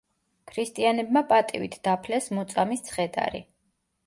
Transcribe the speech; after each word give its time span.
ქრისტიანებმა 0.51 1.23
პატივით 1.33 1.77
დაფლეს 1.89 2.31
მოწამის 2.39 2.83
ცხედარი. 2.89 3.45